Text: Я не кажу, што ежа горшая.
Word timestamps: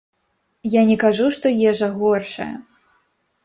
Я 0.75 0.81
не 0.89 0.95
кажу, 1.03 1.29
што 1.37 1.53
ежа 1.69 1.93
горшая. 2.01 2.51